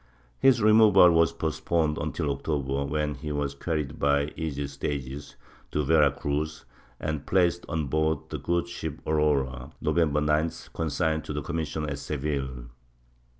His 0.39 0.63
removal 0.63 1.11
was 1.11 1.31
postponed 1.31 1.97
mitil 1.97 2.31
October, 2.35 2.85
when 2.85 3.13
he 3.13 3.31
was 3.31 3.53
carried 3.53 3.99
by 3.99 4.31
easy 4.35 4.65
stages 4.65 5.35
to 5.69 5.83
Vera 5.85 6.09
Cruz 6.09 6.65
and 6.99 7.27
placed 7.27 7.67
on 7.69 7.85
board 7.85 8.17
the 8.31 8.39
good 8.39 8.67
ship 8.67 8.99
Aurora, 9.05 9.73
November 9.79 10.19
9th, 10.19 10.73
consigned 10.73 11.23
to 11.25 11.33
the 11.33 11.43
commissioner 11.43 11.89
at 11.91 11.99
Seville. 11.99 12.69